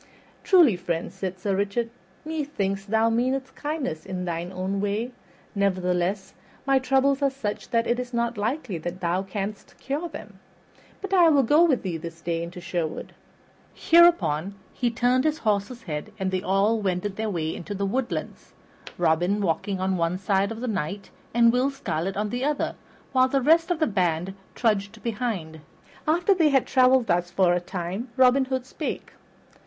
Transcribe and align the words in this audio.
"Truly, 0.43 0.75
friend," 0.75 1.13
said 1.13 1.37
Sir 1.37 1.55
Richard, 1.55 1.91
"methinks 2.25 2.85
thou 2.85 3.11
meanest 3.11 3.53
kindness 3.53 4.03
in 4.03 4.25
thine 4.25 4.51
own 4.51 4.81
way; 4.81 5.11
nevertheless 5.53 6.33
my 6.65 6.79
troubles 6.79 7.21
are 7.21 7.29
such 7.29 7.69
that 7.69 7.85
it 7.85 7.99
is 7.99 8.11
not 8.11 8.35
likely 8.35 8.79
that 8.79 8.99
thou 8.99 9.21
canst 9.21 9.77
cure 9.79 10.09
them. 10.09 10.39
But 11.01 11.13
I 11.13 11.29
will 11.29 11.43
go 11.43 11.63
with 11.65 11.83
thee 11.83 11.97
this 11.97 12.19
day 12.19 12.41
into 12.41 12.59
Sherwood." 12.59 13.13
Hereupon 13.75 14.55
he 14.73 14.89
turned 14.89 15.23
his 15.23 15.37
horse's 15.37 15.83
head, 15.83 16.11
and 16.17 16.31
they 16.31 16.41
all 16.41 16.81
wended 16.81 17.15
their 17.15 17.29
way 17.29 17.59
to 17.59 17.75
the 17.75 17.85
woodlands, 17.85 18.53
Robin 18.97 19.39
walking 19.39 19.79
on 19.79 19.97
one 19.97 20.17
side 20.17 20.51
of 20.51 20.61
the 20.61 20.67
Knight 20.67 21.11
and 21.31 21.53
Will 21.53 21.69
Scarlet 21.69 22.17
on 22.17 22.29
the 22.31 22.43
other, 22.43 22.73
while 23.11 23.27
the 23.27 23.39
rest 23.39 23.69
of 23.69 23.77
the 23.77 23.85
band 23.85 24.33
trudged 24.55 25.03
behind. 25.03 25.61
After 26.07 26.33
they 26.33 26.49
had 26.49 26.65
traveled 26.65 27.05
thus 27.05 27.29
for 27.29 27.53
a 27.53 27.59
time 27.59 28.09
Robin 28.17 28.45
Hood 28.45 28.65
spake. 28.65 29.11